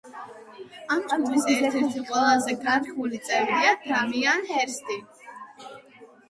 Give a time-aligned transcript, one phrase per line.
[0.93, 4.99] ამ ჯგუფის ერთ-ერთი ყველაზე განთქმული წევრია დამიენ ჰერსტი.